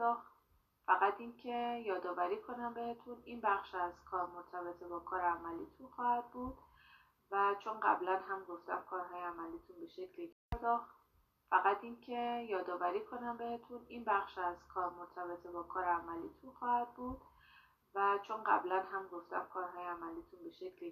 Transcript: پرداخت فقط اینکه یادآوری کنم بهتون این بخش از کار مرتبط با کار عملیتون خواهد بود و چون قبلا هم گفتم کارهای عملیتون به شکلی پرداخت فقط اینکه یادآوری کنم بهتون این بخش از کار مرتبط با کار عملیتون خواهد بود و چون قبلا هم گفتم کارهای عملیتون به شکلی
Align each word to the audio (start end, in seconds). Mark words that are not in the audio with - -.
پرداخت 0.00 0.30
فقط 0.86 1.14
اینکه 1.18 1.82
یادآوری 1.86 2.42
کنم 2.42 2.74
بهتون 2.74 3.22
این 3.24 3.40
بخش 3.40 3.74
از 3.74 3.92
کار 4.04 4.26
مرتبط 4.26 4.82
با 4.82 4.98
کار 4.98 5.20
عملیتون 5.20 5.88
خواهد 5.88 6.30
بود 6.30 6.58
و 7.30 7.54
چون 7.64 7.80
قبلا 7.80 8.16
هم 8.18 8.44
گفتم 8.44 8.84
کارهای 8.90 9.22
عملیتون 9.22 9.80
به 9.80 9.88
شکلی 9.88 10.34
پرداخت 10.52 10.96
فقط 11.50 11.78
اینکه 11.82 12.46
یادآوری 12.48 13.04
کنم 13.04 13.36
بهتون 13.36 13.86
این 13.88 14.04
بخش 14.04 14.38
از 14.38 14.56
کار 14.74 14.90
مرتبط 14.90 15.46
با 15.46 15.62
کار 15.62 15.84
عملیتون 15.84 16.50
خواهد 16.50 16.94
بود 16.94 17.20
و 17.94 18.18
چون 18.28 18.44
قبلا 18.44 18.82
هم 18.82 19.08
گفتم 19.08 19.46
کارهای 19.52 19.84
عملیتون 19.84 20.44
به 20.44 20.50
شکلی 20.50 20.88